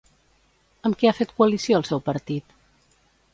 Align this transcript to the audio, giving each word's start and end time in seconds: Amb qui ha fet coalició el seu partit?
Amb 0.89 0.97
qui 1.01 1.09
ha 1.09 1.13
fet 1.17 1.33
coalició 1.41 1.79
el 1.83 1.87
seu 1.91 2.03
partit? 2.09 2.57